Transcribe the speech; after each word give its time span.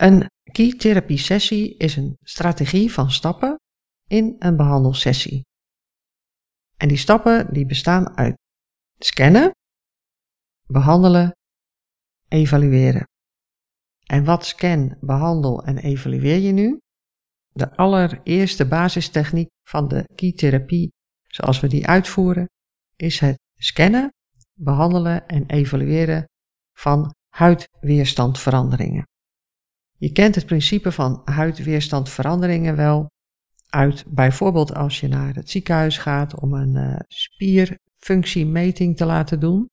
Een 0.00 0.30
key-therapie 0.52 1.18
sessie 1.18 1.76
is 1.76 1.96
een 1.96 2.16
strategie 2.22 2.92
van 2.92 3.10
stappen 3.10 3.60
in 4.06 4.36
een 4.38 4.56
behandelsessie. 4.56 5.46
En 6.76 6.88
die 6.88 6.96
stappen 6.96 7.52
die 7.52 7.66
bestaan 7.66 8.16
uit 8.16 8.38
scannen, 8.98 9.50
behandelen, 10.66 11.36
evalueren. 12.28 13.04
En 14.06 14.24
wat 14.24 14.46
scan, 14.46 14.96
behandel 15.00 15.64
en 15.64 15.78
evalueer 15.78 16.38
je 16.38 16.52
nu? 16.52 16.78
De 17.48 17.76
allereerste 17.76 18.68
basistechniek 18.68 19.48
van 19.68 19.88
de 19.88 20.04
key-therapie, 20.14 20.92
zoals 21.26 21.60
we 21.60 21.68
die 21.68 21.86
uitvoeren, 21.86 22.48
is 22.96 23.20
het 23.20 23.38
scannen, 23.54 24.12
behandelen 24.52 25.26
en 25.26 25.46
evalueren 25.46 26.24
van 26.72 27.14
huidweerstandveranderingen. 27.28 29.08
Je 30.00 30.12
kent 30.12 30.34
het 30.34 30.46
principe 30.46 30.92
van 30.92 31.22
huidweerstandveranderingen 31.24 32.76
wel 32.76 33.10
uit 33.68 34.04
bijvoorbeeld 34.08 34.74
als 34.74 35.00
je 35.00 35.08
naar 35.08 35.34
het 35.34 35.50
ziekenhuis 35.50 35.98
gaat 35.98 36.40
om 36.40 36.54
een 36.54 36.76
uh, 36.76 36.96
spierfunctiemeting 37.06 38.96
te 38.96 39.04
laten 39.04 39.40
doen. 39.40 39.68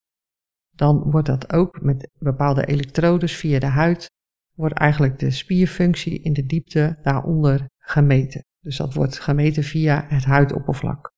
Dan 0.75 1.11
wordt 1.11 1.27
dat 1.27 1.53
ook 1.53 1.81
met 1.81 2.09
bepaalde 2.19 2.65
elektrodes 2.65 3.35
via 3.35 3.59
de 3.59 3.65
huid, 3.65 4.05
wordt 4.53 4.75
eigenlijk 4.75 5.19
de 5.19 5.31
spierfunctie 5.31 6.21
in 6.21 6.33
de 6.33 6.45
diepte 6.45 6.99
daaronder 7.01 7.65
gemeten. 7.77 8.43
Dus 8.59 8.77
dat 8.77 8.93
wordt 8.93 9.19
gemeten 9.19 9.63
via 9.63 10.05
het 10.07 10.23
huidoppervlak. 10.23 11.11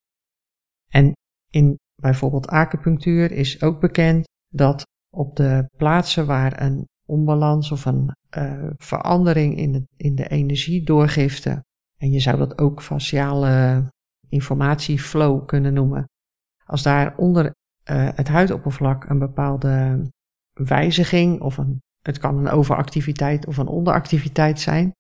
En 0.88 1.14
in 1.52 1.80
bijvoorbeeld 2.02 2.48
acupunctuur 2.48 3.32
is 3.32 3.62
ook 3.62 3.80
bekend 3.80 4.28
dat 4.54 4.88
op 5.10 5.36
de 5.36 5.70
plaatsen 5.78 6.26
waar 6.26 6.62
een 6.62 6.88
onbalans 7.10 7.72
of 7.72 7.86
een 7.86 8.16
uh, 8.38 8.70
verandering 8.78 9.58
in 9.58 9.72
de, 9.72 9.84
in 9.98 10.16
de 10.16 10.28
energiedoorgifte, 10.28 11.64
en 11.98 12.12
je 12.12 12.20
zou 12.20 12.38
dat 12.38 12.58
ook 12.58 12.82
faciale 12.82 13.84
informatieflow 14.28 15.46
kunnen 15.46 15.74
noemen, 15.74 16.10
als 16.66 16.84
daar 16.84 17.18
onder 17.18 17.46
uh, 17.46 17.52
het 18.16 18.28
huidoppervlak 18.28 19.10
een 19.10 19.20
bepaalde 19.20 20.06
wijziging 20.54 21.42
of 21.42 21.58
een, 21.58 21.82
het 22.02 22.18
kan 22.18 22.38
een 22.38 22.50
overactiviteit 22.50 23.48
of 23.48 23.58
een 23.58 23.68
onderactiviteit 23.68 24.60
zijn, 24.60 24.92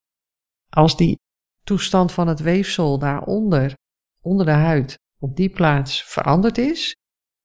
als 0.70 0.98
die 0.98 1.20
toestand 1.64 2.12
van 2.12 2.28
het 2.28 2.40
weefsel 2.40 3.00
daaronder, 3.00 3.74
onder 4.22 4.46
de 4.46 4.52
huid, 4.52 4.98
op 5.20 5.36
die 5.36 5.50
plaats 5.50 6.04
veranderd 6.04 6.58
is, 6.58 6.96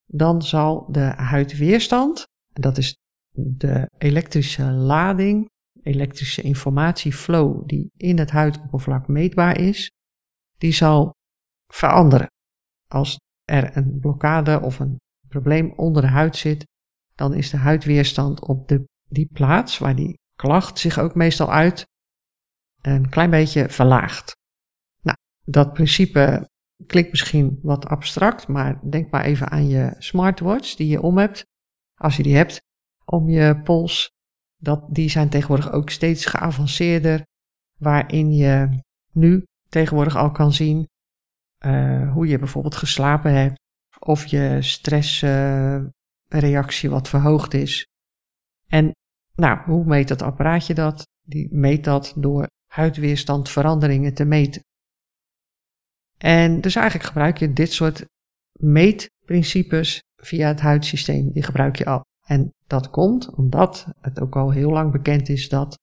dan 0.05 0.43
zal 0.43 0.87
de 0.93 1.13
huidweerstand, 1.17 2.27
dat 2.53 2.79
is 2.79 2.97
de 3.35 3.91
elektrische 3.99 4.71
lading, 4.71 5.51
elektrische 5.83 6.43
informatieflow 6.43 7.67
die 7.67 7.91
in 7.97 8.19
het 8.19 8.31
huidoppervlak 8.31 9.09
meetbaar 9.09 9.59
is, 9.59 9.91
die 10.59 10.73
zal 10.73 11.13
veranderen. 11.73 12.27
Als 12.89 13.19
er 13.45 13.77
een 13.77 13.99
blokkade 14.01 14.61
of 14.61 14.79
een 14.79 14.97
probleem 15.29 15.73
onder 15.77 16.03
de 16.03 16.09
huid 16.09 16.37
zit, 16.37 16.67
dan 17.15 17.35
is 17.35 17.51
de 17.51 17.57
huidweerstand 17.57 18.41
op 18.41 18.69
de, 18.69 18.85
die 19.09 19.29
plaats 19.33 19.79
waar 19.79 19.97
die 19.97 20.19
klacht 20.37 20.79
zich 20.79 20.99
ook 20.99 21.15
meestal 21.15 21.53
uit, 21.53 21.85
een 22.81 23.09
klein 23.09 23.31
beetje 23.31 23.69
verlaagd. 23.69 24.33
Nou, 25.03 25.17
dat 25.45 25.73
principe 25.73 26.49
klinkt 26.87 27.11
misschien 27.11 27.59
wat 27.63 27.87
abstract, 27.87 28.49
maar 28.49 28.91
denk 28.91 29.11
maar 29.11 29.25
even 29.25 29.51
aan 29.51 29.69
je 29.69 29.95
smartwatch 29.99 30.75
die 30.75 30.89
je 30.89 31.03
om 31.03 31.19
hebt. 31.19 31.45
Als 32.01 32.17
je 32.17 32.23
die 32.23 32.37
hebt 32.37 32.61
om 33.05 33.29
je 33.29 33.61
pols, 33.61 34.11
dat, 34.57 34.85
die 34.89 35.09
zijn 35.09 35.29
tegenwoordig 35.29 35.73
ook 35.73 35.91
steeds 35.91 36.27
geavanceerder, 36.27 37.27
waarin 37.79 38.33
je 38.33 38.79
nu 39.13 39.45
tegenwoordig 39.69 40.17
al 40.17 40.31
kan 40.31 40.53
zien 40.53 40.89
uh, 41.65 42.13
hoe 42.13 42.27
je 42.27 42.39
bijvoorbeeld 42.39 42.75
geslapen 42.75 43.33
hebt, 43.33 43.61
of 43.99 44.27
je 44.27 44.63
stressreactie 44.63 46.91
wat 46.91 47.09
verhoogd 47.09 47.55
is. 47.55 47.87
En 48.67 48.93
nou, 49.35 49.59
hoe 49.59 49.85
meet 49.85 50.09
dat 50.09 50.23
apparaatje 50.23 50.75
dat? 50.75 51.07
Die 51.23 51.55
meet 51.55 51.85
dat 51.85 52.13
door 52.17 52.47
huidweerstandveranderingen 52.67 54.15
te 54.15 54.25
meten. 54.25 54.63
En 56.19 56.61
dus 56.61 56.75
eigenlijk 56.75 57.07
gebruik 57.07 57.39
je 57.39 57.53
dit 57.53 57.73
soort 57.73 58.07
meetprincipes 58.53 60.03
via 60.17 60.49
het 60.49 60.61
huidsysteem. 60.61 61.33
Die 61.33 61.43
gebruik 61.43 61.77
je 61.77 61.85
al. 61.85 62.03
En 62.29 62.51
dat 62.67 62.91
komt 62.91 63.35
omdat 63.35 63.87
het 64.01 64.21
ook 64.21 64.37
al 64.37 64.51
heel 64.51 64.71
lang 64.71 64.93
bekend 64.93 65.29
is 65.29 65.49
dat 65.49 65.79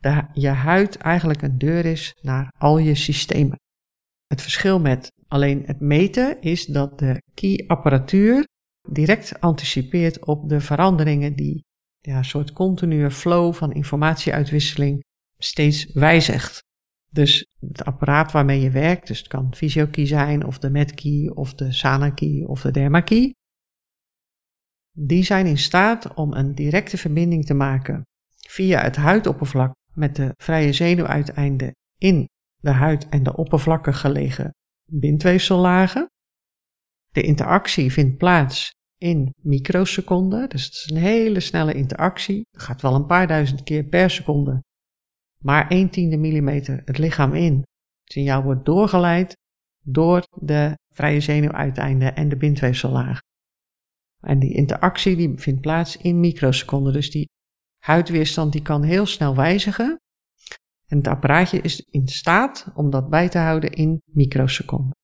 de, 0.00 0.26
je 0.32 0.48
huid 0.48 0.96
eigenlijk 0.96 1.42
een 1.42 1.58
deur 1.58 1.84
is 1.84 2.14
naar 2.22 2.52
al 2.58 2.78
je 2.78 2.94
systemen. 2.94 3.58
Het 4.26 4.42
verschil 4.42 4.80
met 4.80 5.12
alleen 5.28 5.62
het 5.66 5.80
meten 5.80 6.40
is 6.40 6.66
dat 6.66 6.98
de 6.98 7.22
key-apparatuur 7.34 8.46
direct 8.88 9.40
anticipeert 9.40 10.26
op 10.26 10.48
de 10.48 10.60
veranderingen 10.60 11.36
die 11.36 11.64
ja, 12.00 12.16
een 12.16 12.24
soort 12.24 12.52
continue 12.52 13.10
flow 13.10 13.54
van 13.54 13.72
informatieuitwisseling 13.72 15.04
steeds 15.38 15.92
wijzigt. 15.92 16.64
Dus 17.10 17.46
het 17.60 17.84
apparaat 17.84 18.32
waarmee 18.32 18.60
je 18.60 18.70
werkt, 18.70 19.06
dus 19.06 19.18
het 19.18 19.28
kan 19.28 19.54
VisioKey 19.54 20.06
zijn, 20.06 20.46
of 20.46 20.58
de 20.58 20.70
MedKey, 20.70 21.30
of 21.34 21.54
de 21.54 21.72
SanaKey, 21.72 22.44
of 22.46 22.60
de 22.60 22.70
DermaKey, 22.70 23.34
die 24.98 25.22
zijn 25.22 25.46
in 25.46 25.58
staat 25.58 26.14
om 26.14 26.32
een 26.32 26.54
directe 26.54 26.96
verbinding 26.96 27.46
te 27.46 27.54
maken 27.54 28.06
via 28.48 28.82
het 28.82 28.96
huidoppervlak 28.96 29.74
met 29.94 30.16
de 30.16 30.34
vrije 30.36 30.72
zenuwuiteinden 30.72 31.74
in 31.98 32.28
de 32.56 32.70
huid 32.70 33.08
en 33.08 33.22
de 33.22 33.36
oppervlakkig 33.36 34.00
gelegen 34.00 34.54
bindweefsellagen. 34.90 36.06
De 37.12 37.22
interactie 37.22 37.92
vindt 37.92 38.16
plaats 38.16 38.74
in 38.98 39.34
microseconden, 39.42 40.48
dus 40.48 40.64
het 40.64 40.74
is 40.74 40.90
een 40.90 40.96
hele 40.96 41.40
snelle 41.40 41.74
interactie. 41.74 42.46
Het 42.50 42.62
gaat 42.62 42.82
wel 42.82 42.94
een 42.94 43.06
paar 43.06 43.26
duizend 43.26 43.62
keer 43.62 43.84
per 43.84 44.10
seconde, 44.10 44.62
maar 45.38 45.68
1 45.68 45.90
tiende 45.90 46.16
millimeter 46.16 46.82
het 46.84 46.98
lichaam 46.98 47.34
in. 47.34 47.54
Het 48.02 48.12
signaal 48.12 48.42
wordt 48.42 48.64
doorgeleid 48.64 49.36
door 49.82 50.26
de 50.40 50.78
vrije 50.94 51.20
zenuwuiteinden 51.20 52.16
en 52.16 52.28
de 52.28 52.36
bindweefsellagen. 52.36 53.24
En 54.26 54.38
die 54.38 54.54
interactie 54.54 55.16
die 55.16 55.32
vindt 55.36 55.60
plaats 55.60 55.96
in 55.96 56.20
microseconden. 56.20 56.92
Dus 56.92 57.10
die 57.10 57.28
huidweerstand 57.84 58.52
die 58.52 58.62
kan 58.62 58.82
heel 58.82 59.06
snel 59.06 59.34
wijzigen. 59.36 60.00
En 60.86 60.96
het 60.96 61.08
apparaatje 61.08 61.60
is 61.60 61.80
in 61.80 62.08
staat 62.08 62.66
om 62.74 62.90
dat 62.90 63.10
bij 63.10 63.28
te 63.28 63.38
houden 63.38 63.72
in 63.72 64.02
microseconden. 64.10 64.94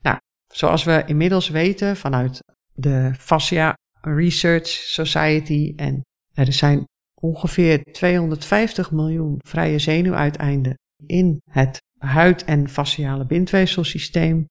Nou, 0.00 0.18
zoals 0.52 0.84
we 0.84 1.02
inmiddels 1.06 1.48
weten 1.48 1.96
vanuit 1.96 2.40
de 2.72 3.14
Fascia 3.18 3.74
Research 4.00 4.68
Society 4.68 5.72
en 5.76 6.00
er 6.32 6.52
zijn 6.52 6.84
ongeveer 7.20 7.82
250 7.82 8.90
miljoen 8.90 9.38
vrije 9.46 9.78
zenuwuiteinden 9.78 10.74
in 11.06 11.40
het 11.50 11.80
huid- 11.98 12.44
en 12.44 12.68
fasciale 12.68 13.26
bindweefselsysteem. 13.26 14.46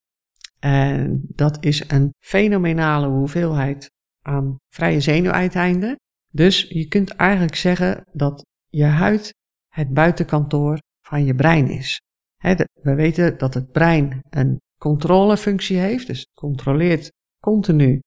En 0.63 1.25
dat 1.27 1.63
is 1.63 1.89
een 1.89 2.13
fenomenale 2.19 3.07
hoeveelheid 3.07 3.91
aan 4.21 4.57
vrije 4.73 4.99
zenuwuiteinden. 4.99 5.95
Dus 6.33 6.61
je 6.69 6.87
kunt 6.87 7.09
eigenlijk 7.09 7.55
zeggen 7.55 8.03
dat 8.11 8.45
je 8.69 8.83
huid 8.83 9.33
het 9.67 9.93
buitenkantoor 9.93 10.79
van 11.01 11.25
je 11.25 11.35
brein 11.35 11.69
is. 11.69 12.01
we 12.81 12.95
weten 12.95 13.37
dat 13.37 13.53
het 13.53 13.71
brein 13.71 14.21
een 14.29 14.61
controlefunctie 14.77 15.77
heeft, 15.77 16.07
dus 16.07 16.19
het 16.19 16.33
controleert 16.33 17.11
continu 17.39 17.99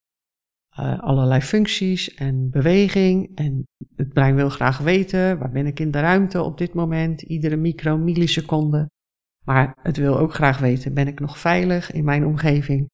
uh, 0.79 1.01
allerlei 1.01 1.41
functies 1.41 2.15
en 2.15 2.51
beweging. 2.51 3.37
En 3.37 3.67
het 3.97 4.09
brein 4.09 4.35
wil 4.35 4.49
graag 4.49 4.79
weten, 4.79 5.39
waar 5.39 5.51
ben 5.51 5.67
ik 5.67 5.81
in 5.81 5.91
de 5.91 6.01
ruimte 6.01 6.43
op 6.43 6.59
dit 6.59 6.75
moment, 6.75 7.23
iedere 7.23 7.57
micro-milliseconde. 7.57 8.91
Maar 9.45 9.79
het 9.83 9.97
wil 9.97 10.19
ook 10.19 10.35
graag 10.35 10.59
weten, 10.59 10.95
ben 10.95 11.09
ik 11.09 11.21
nog 11.21 11.39
veilig 11.39 11.93
in 11.93 12.05
mijn 12.05 12.27
omgeving? 12.27 12.91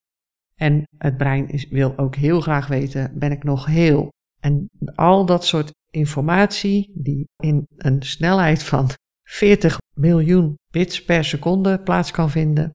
En 0.55 0.83
het 0.97 1.17
brein 1.17 1.65
wil 1.69 1.97
ook 1.97 2.15
heel 2.15 2.41
graag 2.41 2.67
weten, 2.67 3.19
ben 3.19 3.31
ik 3.31 3.43
nog 3.43 3.65
heel? 3.65 4.09
En 4.39 4.69
al 4.95 5.25
dat 5.25 5.45
soort 5.45 5.71
informatie 5.89 6.91
die 6.93 7.27
in 7.35 7.65
een 7.77 8.01
snelheid 8.01 8.63
van 8.63 8.89
40 9.29 9.77
miljoen 9.95 10.55
bits 10.71 11.03
per 11.05 11.25
seconde 11.25 11.79
plaats 11.79 12.11
kan 12.11 12.29
vinden. 12.29 12.71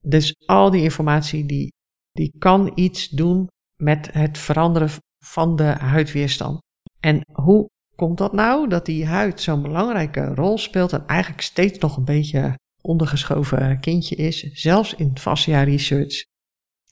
Dus 0.00 0.34
al 0.46 0.70
die 0.70 0.82
informatie 0.82 1.46
die, 1.46 1.72
die 2.12 2.34
kan 2.38 2.72
iets 2.74 3.08
doen 3.08 3.46
met 3.82 4.12
het 4.12 4.38
veranderen 4.38 4.90
van 5.24 5.56
de 5.56 5.62
huidweerstand. 5.64 6.58
En 7.00 7.22
hoe 7.32 7.66
komt 7.96 8.18
dat 8.18 8.32
nou 8.32 8.68
dat 8.68 8.86
die 8.86 9.06
huid 9.06 9.40
zo'n 9.40 9.62
belangrijke 9.62 10.34
rol 10.34 10.58
speelt 10.58 10.92
en 10.92 11.06
eigenlijk 11.06 11.42
steeds 11.42 11.78
nog 11.78 11.96
een 11.96 12.04
beetje 12.04 12.54
ondergeschoven 12.88 13.80
kindje 13.80 14.14
is, 14.14 14.42
zelfs 14.52 14.94
in 14.94 15.18
fascia 15.18 15.62
research. 15.62 16.24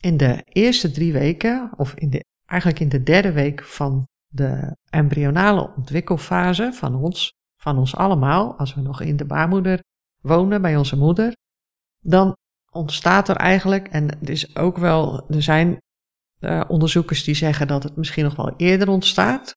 In 0.00 0.16
de 0.16 0.42
eerste 0.44 0.90
drie 0.90 1.12
weken, 1.12 1.70
of 1.76 1.94
in 1.94 2.10
de, 2.10 2.24
eigenlijk 2.44 2.80
in 2.80 2.88
de 2.88 3.02
derde 3.02 3.32
week 3.32 3.64
van 3.64 4.08
de 4.26 4.76
embryonale 4.90 5.74
ontwikkelfase 5.76 6.72
van 6.72 6.94
ons, 6.94 7.32
van 7.60 7.78
ons 7.78 7.96
allemaal, 7.96 8.58
als 8.58 8.74
we 8.74 8.80
nog 8.80 9.00
in 9.00 9.16
de 9.16 9.24
baarmoeder 9.24 9.82
wonen 10.22 10.62
bij 10.62 10.76
onze 10.76 10.96
moeder, 10.96 11.36
dan 12.00 12.36
ontstaat 12.70 13.28
er 13.28 13.36
eigenlijk, 13.36 13.88
en 13.88 14.18
het 14.18 14.28
is 14.28 14.56
ook 14.56 14.76
wel, 14.78 15.30
er 15.30 15.42
zijn 15.42 15.78
uh, 16.40 16.64
onderzoekers 16.68 17.24
die 17.24 17.34
zeggen 17.34 17.66
dat 17.66 17.82
het 17.82 17.96
misschien 17.96 18.24
nog 18.24 18.36
wel 18.36 18.54
eerder 18.56 18.88
ontstaat. 18.88 19.54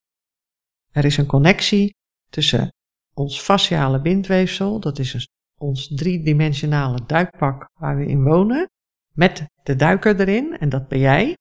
Er 0.91 1.05
is 1.05 1.17
een 1.17 1.25
connectie 1.25 1.95
tussen 2.29 2.73
ons 3.13 3.39
fasciale 3.39 4.01
bindweefsel, 4.01 4.79
dat 4.79 4.99
is 4.99 5.13
ons 5.59 5.87
driedimensionale 5.87 7.05
duikpak 7.05 7.69
waar 7.73 7.97
we 7.97 8.05
in 8.05 8.23
wonen, 8.23 8.69
met 9.13 9.45
de 9.63 9.75
duiker 9.75 10.19
erin, 10.19 10.57
en 10.57 10.69
dat 10.69 10.87
ben 10.87 10.99
jij. 10.99 11.37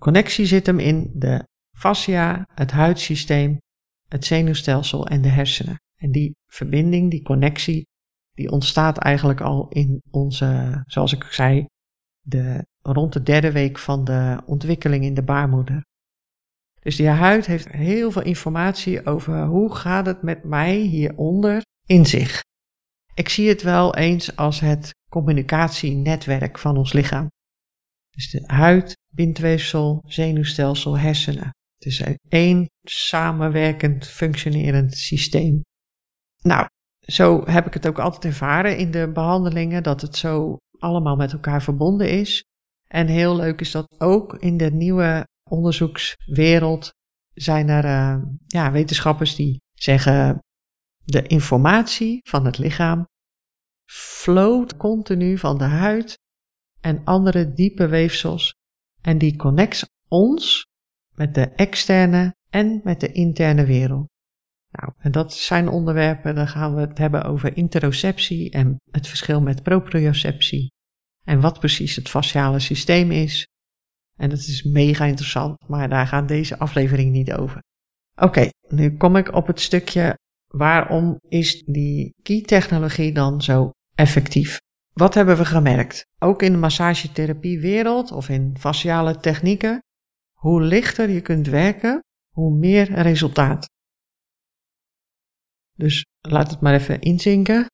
Connectie 0.00 0.46
zit 0.46 0.66
hem 0.66 0.78
in 0.78 1.10
de 1.14 1.46
fascia, 1.76 2.46
het 2.54 2.70
huidsysteem, 2.70 3.58
het 4.08 4.24
zenuwstelsel 4.24 5.06
en 5.06 5.22
de 5.22 5.28
hersenen. 5.28 5.80
En 5.96 6.12
die 6.12 6.36
verbinding, 6.46 7.10
die 7.10 7.22
connectie, 7.22 7.86
die 8.32 8.50
ontstaat 8.50 8.98
eigenlijk 8.98 9.40
al 9.40 9.68
in 9.68 10.02
onze, 10.10 10.82
zoals 10.86 11.12
ik 11.12 11.22
zei, 11.22 11.66
de, 12.20 12.66
rond 12.80 13.12
de 13.12 13.22
derde 13.22 13.52
week 13.52 13.78
van 13.78 14.04
de 14.04 14.42
ontwikkeling 14.46 15.04
in 15.04 15.14
de 15.14 15.22
baarmoeder. 15.22 15.84
Dus 16.80 16.96
die 16.96 17.08
huid 17.08 17.46
heeft 17.46 17.68
heel 17.68 18.10
veel 18.10 18.22
informatie 18.22 19.06
over 19.06 19.44
hoe 19.44 19.74
gaat 19.74 20.06
het 20.06 20.22
met 20.22 20.44
mij 20.44 20.76
hieronder 20.76 21.62
in 21.86 22.06
zich. 22.06 22.42
Ik 23.14 23.28
zie 23.28 23.48
het 23.48 23.62
wel 23.62 23.96
eens 23.96 24.36
als 24.36 24.60
het 24.60 24.94
communicatienetwerk 25.10 26.58
van 26.58 26.76
ons 26.76 26.92
lichaam. 26.92 27.30
Dus 28.10 28.30
de 28.30 28.42
huid, 28.46 28.96
bindweefsel, 29.14 30.02
zenuwstelsel, 30.06 30.98
hersenen. 30.98 31.50
Het 31.78 31.86
is 31.86 32.02
één 32.28 32.70
samenwerkend, 32.82 34.06
functionerend 34.06 34.94
systeem. 34.94 35.60
Nou, 36.42 36.66
zo 37.00 37.44
heb 37.44 37.66
ik 37.66 37.74
het 37.74 37.86
ook 37.86 37.98
altijd 37.98 38.24
ervaren 38.24 38.76
in 38.76 38.90
de 38.90 39.10
behandelingen, 39.12 39.82
dat 39.82 40.00
het 40.00 40.16
zo 40.16 40.56
allemaal 40.78 41.16
met 41.16 41.32
elkaar 41.32 41.62
verbonden 41.62 42.10
is. 42.10 42.44
En 42.88 43.06
heel 43.06 43.36
leuk 43.36 43.60
is 43.60 43.70
dat 43.70 43.94
ook 43.98 44.34
in 44.34 44.56
de 44.56 44.70
nieuwe 44.70 45.26
onderzoekswereld 45.50 46.90
zijn 47.34 47.68
er 47.68 47.84
uh, 47.84 48.22
ja, 48.46 48.72
wetenschappers 48.72 49.34
die 49.34 49.60
zeggen 49.74 50.38
de 51.04 51.26
informatie 51.26 52.20
van 52.28 52.44
het 52.44 52.58
lichaam 52.58 53.08
floot 53.90 54.76
continu 54.76 55.38
van 55.38 55.58
de 55.58 55.64
huid 55.64 56.18
en 56.80 57.04
andere 57.04 57.52
diepe 57.52 57.86
weefsels 57.86 58.54
en 59.00 59.18
die 59.18 59.36
connects 59.36 59.86
ons 60.08 60.66
met 61.14 61.34
de 61.34 61.48
externe 61.48 62.34
en 62.50 62.80
met 62.84 63.00
de 63.00 63.12
interne 63.12 63.64
wereld. 63.64 64.10
Nou, 64.70 64.92
en 64.98 65.12
dat 65.12 65.34
zijn 65.34 65.68
onderwerpen, 65.68 66.34
dan 66.34 66.48
gaan 66.48 66.74
we 66.74 66.80
het 66.80 66.98
hebben 66.98 67.24
over 67.24 67.56
interoceptie 67.56 68.50
en 68.50 68.76
het 68.90 69.06
verschil 69.06 69.40
met 69.40 69.62
proprioceptie. 69.62 70.72
En 71.24 71.40
wat 71.40 71.58
precies 71.58 71.96
het 71.96 72.08
fasciale 72.08 72.58
systeem 72.58 73.10
is. 73.10 73.46
En 74.16 74.30
dat 74.30 74.38
is 74.38 74.62
mega 74.62 75.04
interessant, 75.04 75.68
maar 75.68 75.88
daar 75.88 76.06
gaat 76.06 76.28
deze 76.28 76.58
aflevering 76.58 77.12
niet 77.12 77.32
over. 77.32 77.62
Oké, 78.16 78.48
nu 78.68 78.96
kom 78.96 79.16
ik 79.16 79.34
op 79.34 79.46
het 79.46 79.60
stukje 79.60 80.18
waarom 80.52 81.18
is 81.28 81.62
die 81.66 82.14
key-technologie 82.22 83.12
dan 83.12 83.42
zo 83.42 83.70
effectief? 83.94 84.58
Wat 84.92 85.14
hebben 85.14 85.36
we 85.36 85.44
gemerkt? 85.44 86.06
Ook 86.18 86.42
in 86.42 86.52
de 86.52 86.58
massagetherapiewereld 86.58 88.10
of 88.10 88.28
in 88.28 88.56
fasciale 88.58 89.16
technieken, 89.16 89.82
hoe 90.32 90.62
lichter 90.62 91.10
je 91.10 91.20
kunt 91.20 91.46
werken, 91.46 92.00
hoe 92.34 92.56
meer 92.56 92.92
resultaat. 92.92 93.70
Dus 95.72 96.06
laat 96.20 96.50
het 96.50 96.60
maar 96.60 96.74
even 96.74 97.00
inzinken. 97.00 97.66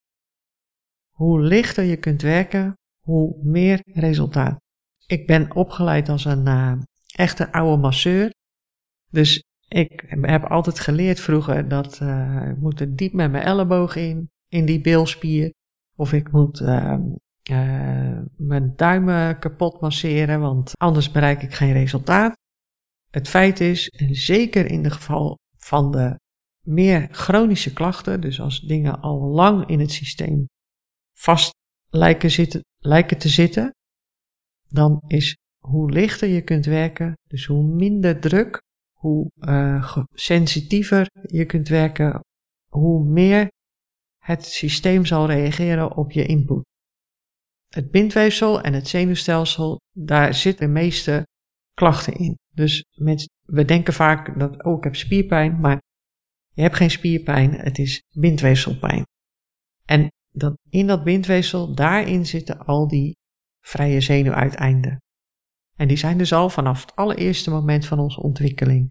Hoe 1.10 1.40
lichter 1.40 1.84
je 1.84 1.96
kunt 1.96 2.22
werken, 2.22 2.74
hoe 3.04 3.38
meer 3.42 3.80
resultaat. 3.84 4.60
Ik 5.06 5.26
ben 5.26 5.54
opgeleid 5.54 6.08
als 6.08 6.24
een 6.24 6.46
uh, 6.46 6.72
echte 7.14 7.52
oude 7.52 7.82
masseur. 7.82 8.30
Dus 9.10 9.42
ik 9.68 10.04
heb 10.08 10.44
altijd 10.44 10.80
geleerd 10.80 11.20
vroeger 11.20 11.68
dat 11.68 12.00
uh, 12.02 12.48
ik 12.50 12.56
moet 12.56 12.80
er 12.80 12.96
diep 12.96 13.12
met 13.12 13.30
mijn 13.30 13.44
elleboog 13.44 13.96
in, 13.96 14.30
in 14.48 14.64
die 14.64 14.80
bilspier. 14.80 15.52
Of 15.96 16.12
ik 16.12 16.32
moet 16.32 16.60
uh, 16.60 16.98
uh, 17.50 18.18
mijn 18.36 18.72
duimen 18.76 19.38
kapot 19.38 19.80
masseren, 19.80 20.40
want 20.40 20.72
anders 20.76 21.10
bereik 21.10 21.42
ik 21.42 21.54
geen 21.54 21.72
resultaat. 21.72 22.36
Het 23.10 23.28
feit 23.28 23.60
is, 23.60 23.88
en 23.88 24.14
zeker 24.14 24.66
in 24.66 24.84
het 24.84 24.92
geval 24.92 25.38
van 25.56 25.90
de 25.90 26.18
meer 26.64 27.08
chronische 27.10 27.72
klachten, 27.72 28.20
dus 28.20 28.40
als 28.40 28.60
dingen 28.60 29.00
al 29.00 29.20
lang 29.20 29.66
in 29.66 29.80
het 29.80 29.92
systeem 29.92 30.48
vast 31.18 31.54
lijken, 31.88 32.30
zitten, 32.30 32.64
lijken 32.78 33.18
te 33.18 33.28
zitten, 33.28 33.74
dan 34.68 35.02
is 35.06 35.36
hoe 35.64 35.90
lichter 35.90 36.28
je 36.28 36.42
kunt 36.42 36.66
werken, 36.66 37.12
dus 37.28 37.46
hoe 37.46 37.64
minder 37.74 38.20
druk, 38.20 38.62
hoe 38.98 39.30
uh, 39.40 39.96
sensitiever 40.12 41.08
je 41.22 41.44
kunt 41.44 41.68
werken, 41.68 42.20
hoe 42.68 43.04
meer 43.04 43.48
het 44.18 44.44
systeem 44.44 45.04
zal 45.04 45.26
reageren 45.26 45.96
op 45.96 46.12
je 46.12 46.26
input. 46.26 46.66
Het 47.68 47.90
bindweefsel 47.90 48.60
en 48.60 48.72
het 48.72 48.88
zenuwstelsel, 48.88 49.80
daar 49.92 50.34
zitten 50.34 50.66
de 50.66 50.72
meeste 50.72 51.26
klachten 51.74 52.14
in. 52.14 52.38
Dus 52.54 52.84
mensen, 52.96 53.28
we 53.42 53.64
denken 53.64 53.92
vaak 53.92 54.38
dat, 54.38 54.64
oh, 54.64 54.76
ik 54.76 54.84
heb 54.84 54.96
spierpijn, 54.96 55.60
maar 55.60 55.80
je 56.54 56.62
hebt 56.62 56.76
geen 56.76 56.90
spierpijn, 56.90 57.52
het 57.52 57.78
is 57.78 58.02
bindweefselpijn. 58.14 59.06
En 59.84 60.08
dan 60.28 60.56
in 60.70 60.86
dat 60.86 61.04
bindweefsel, 61.04 61.74
daarin 61.74 62.26
zitten 62.26 62.58
al 62.58 62.88
die 62.88 63.16
vrije 63.60 64.00
zenuwuiteinden. 64.00 64.98
En 65.78 65.88
die 65.88 65.96
zijn 65.96 66.18
dus 66.18 66.32
al 66.32 66.50
vanaf 66.50 66.80
het 66.80 66.96
allereerste 66.96 67.50
moment 67.50 67.86
van 67.86 67.98
onze 67.98 68.20
ontwikkeling. 68.22 68.90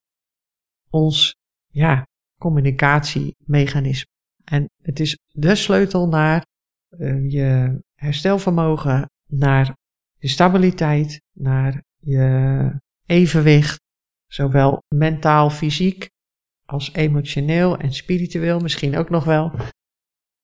Ons, 0.90 1.36
ja, 1.68 2.08
communicatiemechanisme. 2.40 4.12
En 4.44 4.70
het 4.82 5.00
is 5.00 5.18
de 5.28 5.56
sleutel 5.56 6.08
naar 6.08 6.46
uh, 6.90 7.32
je 7.32 7.80
herstelvermogen, 7.96 9.10
naar 9.30 9.76
je 10.18 10.28
stabiliteit, 10.28 11.22
naar 11.34 11.84
je 11.98 12.80
evenwicht, 13.06 13.80
zowel 14.28 14.84
mentaal, 14.96 15.50
fysiek 15.50 16.10
als 16.66 16.94
emotioneel 16.94 17.78
en 17.78 17.94
spiritueel 17.94 18.60
misschien 18.60 18.98
ook 18.98 19.10
nog 19.10 19.24
wel. 19.24 19.52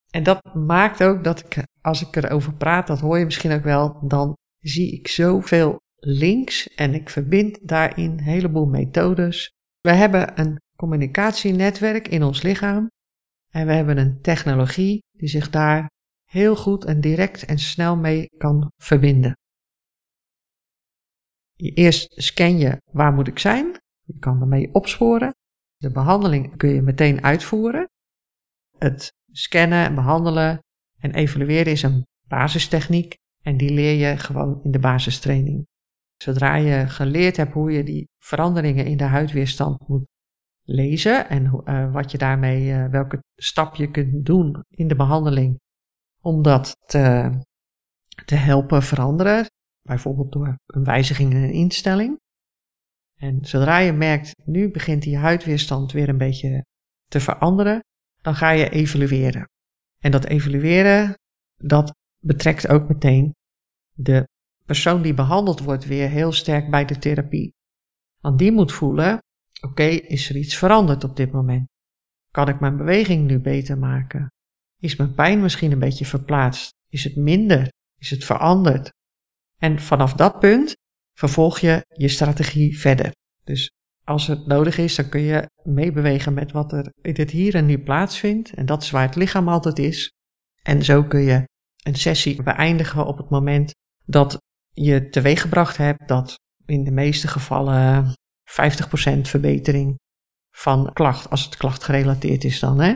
En 0.10 0.24
dat 0.24 0.54
maakt 0.54 1.03
ook 1.03 1.24
dat 1.24 1.39
ik, 1.39 1.65
als 1.82 2.01
ik 2.01 2.15
erover 2.15 2.53
praat, 2.53 2.88
dat 2.88 3.00
hoor 3.00 3.18
je 3.18 3.25
misschien 3.25 3.51
ook 3.51 3.63
wel, 3.63 4.08
dan 4.08 4.38
zie 4.60 4.91
ik 4.91 5.08
zoveel 5.08 5.82
links 6.05 6.67
en 6.67 6.93
ik 6.93 7.10
verbind 7.10 7.67
daarin 7.67 8.12
een 8.12 8.22
heleboel 8.22 8.65
methodes. 8.65 9.51
We 9.81 9.91
hebben 9.91 10.39
een 10.39 10.62
communicatienetwerk 10.75 12.07
in 12.07 12.24
ons 12.24 12.41
lichaam 12.41 12.91
en 13.50 13.67
we 13.67 13.74
hebben 13.74 13.98
een 13.98 14.22
technologie 14.22 15.03
die 15.12 15.27
zich 15.27 15.50
daar 15.50 15.89
heel 16.24 16.55
goed 16.55 16.86
en 16.86 17.01
direct 17.01 17.45
en 17.45 17.60
snel 17.60 17.95
mee 17.98 18.27
kan 18.38 18.72
verbinden. 18.77 19.38
Eerst 21.55 22.22
scan 22.22 22.57
je 22.57 22.81
waar 22.91 23.13
moet 23.13 23.27
ik 23.27 23.39
zijn. 23.39 23.77
Je 24.01 24.17
kan 24.19 24.41
ermee 24.41 24.74
opsporen. 24.74 25.36
De 25.77 25.91
behandeling 25.91 26.57
kun 26.57 26.69
je 26.69 26.81
meteen 26.81 27.24
uitvoeren. 27.24 27.89
Het 28.77 29.13
scannen, 29.31 29.86
en 29.86 29.95
behandelen 29.95 30.60
en 31.00 31.13
evalueren 31.13 31.72
is 31.72 31.83
een 31.83 32.05
basistechniek 32.27 33.15
en 33.41 33.57
die 33.57 33.69
leer 33.69 34.10
je 34.10 34.17
gewoon 34.17 34.63
in 34.63 34.72
de 34.72 34.79
basistraining. 34.79 35.65
Zodra 36.24 36.56
je 36.56 36.88
geleerd 36.88 37.38
hebt 37.38 37.53
hoe 37.53 37.72
je 37.72 37.84
die 37.84 38.10
veranderingen 38.18 38.86
in 38.86 38.98
de 38.98 39.03
huidweerstand 39.03 39.88
moet 39.88 40.06
lezen 40.62 41.30
en 41.30 41.63
uh, 41.65 41.92
wat 41.94 42.12
je 42.12 42.18
daarmee, 42.18 42.65
uh, 42.65 42.86
welke 42.89 43.24
stap 43.36 43.75
je 43.75 43.92
kunt 43.92 44.25
doen 44.25 44.63
in 44.70 44.88
de 44.88 44.96
behandeling 44.96 45.60
om 46.22 46.42
dat 46.42 46.77
te, 46.86 47.32
te 48.25 48.36
helpen 48.36 48.84
veranderen, 48.84 49.46
bijvoorbeeld 49.82 50.32
door 50.32 50.58
een 50.65 50.84
wijziging 50.84 51.32
in 51.34 51.44
een 51.44 51.53
instelling. 51.53 52.20
En 53.20 53.46
zodra 53.46 53.77
je 53.77 53.92
merkt, 53.92 54.34
nu 54.46 54.72
begint 54.72 55.01
die 55.01 55.18
huidweerstand 55.18 55.92
weer 55.92 56.10
een 56.10 56.18
beetje 56.18 56.65
te 57.08 57.20
veranderen, 57.20 57.84
dan 58.22 58.36
ga 58.36 58.50
je 58.50 58.70
evalueren. 58.70 59.50
En 60.00 60.12
dat 60.12 60.25
evalueren, 60.25 61.18
dat 61.56 61.96
betrekt 62.20 62.68
ook 62.68 62.88
meteen 62.88 63.36
de 63.94 64.32
persoon 64.65 65.01
die 65.01 65.13
behandeld 65.13 65.60
wordt 65.60 65.86
weer 65.86 66.10
heel 66.10 66.32
sterk 66.32 66.70
bij 66.70 66.86
de 66.86 66.98
therapie. 66.98 67.53
Want 68.20 68.39
die 68.39 68.51
moet 68.51 68.72
voelen, 68.72 69.17
oké, 69.62 69.84
is 69.84 70.29
er 70.29 70.36
iets 70.36 70.55
veranderd 70.55 71.03
op 71.03 71.15
dit 71.15 71.32
moment? 71.32 71.67
Kan 72.32 72.48
ik 72.48 72.60
mijn 72.60 72.77
beweging 72.77 73.27
nu 73.27 73.39
beter 73.39 73.77
maken? 73.77 74.27
Is 74.79 74.96
mijn 74.96 75.13
pijn 75.13 75.41
misschien 75.41 75.72
een 75.72 75.79
beetje 75.79 76.05
verplaatst? 76.05 76.72
Is 76.89 77.03
het 77.03 77.15
minder? 77.15 77.72
Is 78.00 78.10
het 78.10 78.24
veranderd? 78.24 78.91
En 79.58 79.79
vanaf 79.79 80.13
dat 80.13 80.39
punt 80.39 80.74
vervolg 81.17 81.60
je 81.60 81.86
je 81.88 82.08
strategie 82.08 82.79
verder. 82.79 83.12
Dus 83.43 83.72
als 84.03 84.27
het 84.27 84.48
nodig 84.48 84.77
is, 84.77 84.96
dan 84.96 85.10
kun 85.10 85.22
je 85.22 85.50
meebewegen 85.63 86.34
met 86.34 86.51
wat 86.51 86.72
er 86.72 86.93
in 87.01 87.15
het 87.17 87.32
hier 87.32 87.55
en 87.55 87.65
nu 87.65 87.79
plaatsvindt. 87.79 88.53
En 88.53 88.65
dat 88.65 88.84
is 88.84 88.91
waar 88.91 89.05
het 89.05 89.15
lichaam 89.15 89.48
altijd 89.48 89.79
is. 89.79 90.12
En 90.62 90.84
zo 90.84 91.03
kun 91.03 91.22
je 91.22 91.48
een 91.84 91.96
sessie 91.96 92.43
beëindigen 92.43 93.05
op 93.05 93.17
het 93.17 93.29
moment 93.29 93.72
dat 94.05 94.41
je 94.74 95.10
teweeggebracht 95.10 95.77
hebt 95.77 96.08
dat 96.08 96.39
in 96.65 96.84
de 96.84 96.92
meeste 96.92 97.27
gevallen 97.27 98.06
50% 98.08 98.13
verbetering 99.22 99.96
van 100.56 100.94
klacht, 100.94 101.30
als 101.30 101.46
het 101.46 101.58
klachtgerelateerd 101.58 102.44
is 102.44 102.60
dan. 102.60 102.80
Hè? 102.80 102.96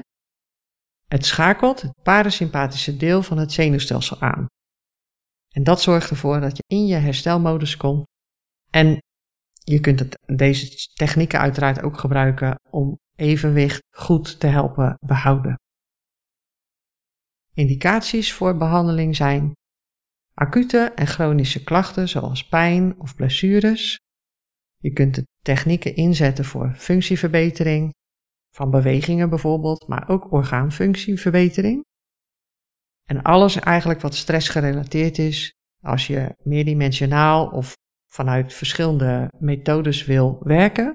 Het 1.08 1.26
schakelt 1.26 1.82
het 1.82 2.04
parasympathische 2.04 2.98
deel 2.98 3.24
van 3.24 3.38
het 3.38 3.52
zenuwstelsel 3.52 4.22
aan. 4.22 4.46
En 5.50 5.64
dat 5.64 5.82
zorgt 5.82 6.10
ervoor 6.10 6.40
dat 6.40 6.58
je 6.58 6.64
in 6.68 6.86
je 6.86 6.96
herstelmodus 6.96 7.78
komt. 7.78 8.06
En 8.70 8.98
je 9.64 9.80
kunt 9.80 10.00
het, 10.00 10.20
deze 10.26 10.94
technieken 10.94 11.40
uiteraard 11.40 11.82
ook 11.82 11.98
gebruiken 11.98 12.56
om 12.70 13.00
evenwicht 13.16 13.82
goed 13.96 14.40
te 14.40 14.48
helpen 14.48 14.98
behouden. 15.06 15.56
Indicaties 17.54 18.34
voor 18.34 18.58
behandeling 18.58 19.16
zijn 19.16 19.52
acute 20.40 20.92
en 20.96 21.08
chronische 21.08 21.64
klachten 21.64 22.10
zoals 22.10 22.48
pijn 22.48 23.00
of 23.00 23.16
blessures. 23.16 24.00
Je 24.78 24.94
kunt 24.94 25.16
de 25.16 25.28
technieken 25.42 25.96
inzetten 25.96 26.46
voor 26.46 26.74
functieverbetering, 26.76 27.94
van 28.56 28.70
bewegingen 28.70 29.30
bijvoorbeeld, 29.30 29.88
maar 29.88 30.10
ook 30.10 30.32
orgaanfunctieverbetering. 30.32 31.86
En 33.04 33.22
alles 33.22 33.56
eigenlijk 33.56 34.02
wat 34.02 34.16
stressgerelateerd 34.16 35.18
is, 35.18 35.54
als 35.84 36.08
je 36.08 36.36
meerdimensionaal 36.44 37.48
of 37.48 37.76
vanuit 38.12 38.54
verschillende 38.54 39.32
methodes 39.40 40.06
wil 40.06 40.38
werken. 40.40 40.94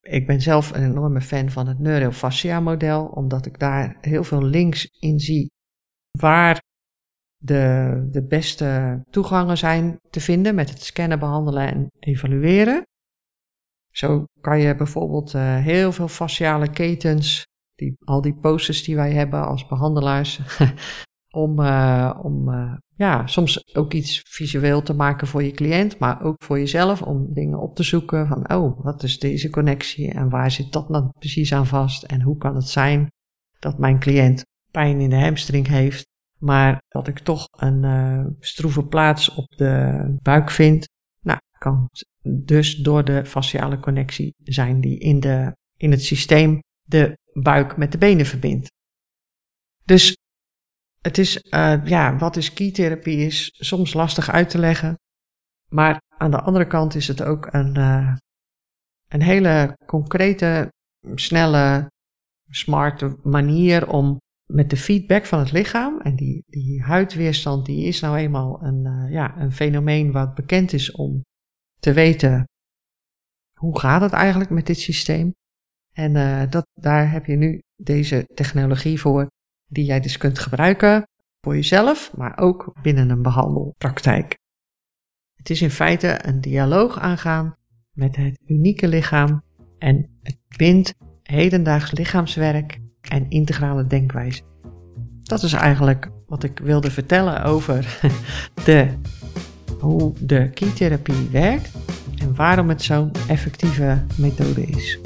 Ik 0.00 0.26
ben 0.26 0.40
zelf 0.40 0.70
een 0.70 0.84
enorme 0.84 1.20
fan 1.20 1.50
van 1.50 1.66
het 1.66 1.78
neurofascia 1.78 2.60
model, 2.60 3.06
omdat 3.06 3.46
ik 3.46 3.58
daar 3.58 3.96
heel 4.00 4.24
veel 4.24 4.42
links 4.42 4.84
in 4.84 5.18
zie 5.18 5.50
waar 6.18 6.66
de, 7.38 8.08
de 8.10 8.26
beste 8.26 9.00
toegangen 9.10 9.58
zijn 9.58 9.98
te 10.10 10.20
vinden 10.20 10.54
met 10.54 10.70
het 10.70 10.82
scannen, 10.82 11.18
behandelen 11.18 11.68
en 11.68 11.90
evalueren. 11.98 12.82
Zo 13.90 14.24
kan 14.40 14.58
je 14.58 14.74
bijvoorbeeld 14.74 15.34
uh, 15.34 15.56
heel 15.56 15.92
veel 15.92 16.08
fasciale 16.08 16.70
ketens, 16.70 17.46
die, 17.74 17.96
al 18.04 18.20
die 18.20 18.34
posters 18.34 18.84
die 18.84 18.96
wij 18.96 19.12
hebben 19.12 19.46
als 19.46 19.66
behandelaars, 19.66 20.40
om, 21.30 21.60
uh, 21.60 22.18
om 22.22 22.48
uh, 22.48 22.74
ja, 22.94 23.26
soms 23.26 23.76
ook 23.76 23.92
iets 23.92 24.22
visueel 24.26 24.82
te 24.82 24.94
maken 24.94 25.26
voor 25.26 25.42
je 25.42 25.50
cliënt, 25.50 25.98
maar 25.98 26.22
ook 26.22 26.44
voor 26.44 26.58
jezelf 26.58 27.02
om 27.02 27.32
dingen 27.32 27.60
op 27.60 27.76
te 27.76 27.82
zoeken 27.82 28.26
van, 28.26 28.52
oh, 28.52 28.84
wat 28.84 29.02
is 29.02 29.18
deze 29.18 29.50
connectie 29.50 30.12
en 30.12 30.28
waar 30.28 30.50
zit 30.50 30.72
dat 30.72 30.88
dan 30.88 31.12
precies 31.18 31.52
aan 31.52 31.66
vast 31.66 32.02
en 32.02 32.22
hoe 32.22 32.36
kan 32.36 32.54
het 32.54 32.68
zijn 32.68 33.06
dat 33.58 33.78
mijn 33.78 33.98
cliënt 33.98 34.44
pijn 34.70 35.00
in 35.00 35.10
de 35.10 35.20
hamstring 35.20 35.66
heeft, 35.66 36.06
maar 36.38 36.82
dat 36.88 37.08
ik 37.08 37.18
toch 37.18 37.48
een 37.50 37.82
uh, 37.82 38.26
stroeve 38.40 38.86
plaats 38.86 39.34
op 39.34 39.56
de 39.56 40.04
buik 40.22 40.50
vind. 40.50 40.88
Nou, 41.20 41.38
kan 41.58 41.88
dus 42.22 42.76
door 42.76 43.04
de 43.04 43.24
fasciale 43.24 43.80
connectie 43.80 44.34
zijn 44.42 44.80
die 44.80 44.98
in, 44.98 45.20
de, 45.20 45.56
in 45.76 45.90
het 45.90 46.02
systeem 46.02 46.62
de 46.82 47.18
buik 47.32 47.76
met 47.76 47.92
de 47.92 47.98
benen 47.98 48.26
verbindt. 48.26 48.72
Dus 49.84 50.16
het 51.00 51.18
is, 51.18 51.36
uh, 51.50 51.86
ja, 51.86 52.16
wat 52.16 52.36
is 52.36 52.52
keytherapie 52.52 53.18
is 53.18 53.54
soms 53.56 53.92
lastig 53.92 54.30
uit 54.30 54.50
te 54.50 54.58
leggen. 54.58 54.98
Maar 55.68 56.00
aan 56.08 56.30
de 56.30 56.40
andere 56.40 56.66
kant 56.66 56.94
is 56.94 57.08
het 57.08 57.22
ook 57.22 57.48
een, 57.50 57.78
uh, 57.78 58.16
een 59.08 59.22
hele 59.22 59.76
concrete, 59.86 60.72
snelle, 61.14 61.90
smarte 62.50 63.18
manier 63.22 63.88
om 63.88 64.20
met 64.48 64.70
de 64.70 64.76
feedback 64.76 65.26
van 65.26 65.38
het 65.38 65.52
lichaam 65.52 66.00
en 66.00 66.16
die, 66.16 66.44
die 66.46 66.82
huidweerstand, 66.82 67.66
die 67.66 67.84
is 67.84 68.00
nou 68.00 68.16
eenmaal 68.16 68.62
een, 68.62 68.84
uh, 68.84 69.12
ja, 69.12 69.38
een 69.40 69.52
fenomeen 69.52 70.12
wat 70.12 70.34
bekend 70.34 70.72
is 70.72 70.90
om 70.90 71.24
te 71.78 71.92
weten 71.92 72.44
hoe 73.58 73.78
gaat 73.78 74.00
het 74.00 74.12
eigenlijk 74.12 74.50
met 74.50 74.66
dit 74.66 74.78
systeem. 74.78 75.34
En 75.92 76.14
uh, 76.14 76.50
dat, 76.50 76.66
daar 76.74 77.10
heb 77.10 77.26
je 77.26 77.36
nu 77.36 77.62
deze 77.76 78.24
technologie 78.34 79.00
voor, 79.00 79.26
die 79.66 79.84
jij 79.84 80.00
dus 80.00 80.16
kunt 80.16 80.38
gebruiken 80.38 81.02
voor 81.40 81.54
jezelf, 81.54 82.16
maar 82.16 82.38
ook 82.38 82.72
binnen 82.82 83.10
een 83.10 83.22
behandelpraktijk. 83.22 84.36
Het 85.34 85.50
is 85.50 85.62
in 85.62 85.70
feite 85.70 86.26
een 86.26 86.40
dialoog 86.40 86.98
aangaan 86.98 87.56
met 87.92 88.16
het 88.16 88.38
unieke 88.46 88.88
lichaam 88.88 89.42
en 89.78 90.18
het 90.22 90.38
bindt 90.56 90.94
hedendaags 91.22 91.92
lichaamswerk 91.92 92.80
en 93.08 93.26
integrale 93.28 93.86
denkwijze. 93.86 94.42
Dat 95.22 95.42
is 95.42 95.52
eigenlijk 95.52 96.10
wat 96.26 96.42
ik 96.42 96.58
wilde 96.58 96.90
vertellen 96.90 97.44
over 97.44 98.00
de, 98.64 98.88
hoe 99.80 100.12
de 100.20 100.50
keytherapie 100.54 101.28
werkt 101.30 101.70
en 102.18 102.34
waarom 102.34 102.68
het 102.68 102.82
zo'n 102.82 103.12
effectieve 103.28 104.04
methode 104.16 104.62
is. 104.62 104.98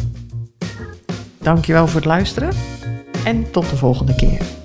Dankjewel 1.39 1.87
voor 1.87 1.97
het 1.97 2.09
luisteren 2.09 2.53
en 3.25 3.51
tot 3.51 3.71
de 3.71 3.77
volgende 3.77 4.15
keer. 4.15 4.62